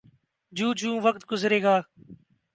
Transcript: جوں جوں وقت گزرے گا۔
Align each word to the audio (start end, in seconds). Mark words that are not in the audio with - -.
جوں 0.51 0.73
جوں 0.79 0.95
وقت 1.03 1.21
گزرے 1.31 1.61
گا۔ 1.63 1.75